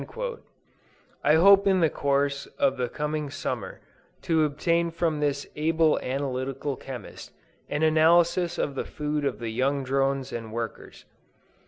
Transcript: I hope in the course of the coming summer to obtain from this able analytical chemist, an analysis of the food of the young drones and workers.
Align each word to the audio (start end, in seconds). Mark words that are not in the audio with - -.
I 1.23 1.35
hope 1.35 1.67
in 1.67 1.81
the 1.81 1.87
course 1.91 2.47
of 2.57 2.75
the 2.77 2.89
coming 2.89 3.29
summer 3.29 3.81
to 4.23 4.43
obtain 4.45 4.89
from 4.89 5.19
this 5.19 5.45
able 5.55 5.99
analytical 5.99 6.75
chemist, 6.75 7.31
an 7.69 7.83
analysis 7.83 8.57
of 8.57 8.73
the 8.73 8.83
food 8.85 9.25
of 9.25 9.37
the 9.37 9.49
young 9.51 9.83
drones 9.83 10.33
and 10.33 10.51
workers. 10.51 11.05